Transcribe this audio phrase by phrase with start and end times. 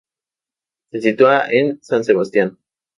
[0.89, 2.57] Se sitúa en San Sebastián.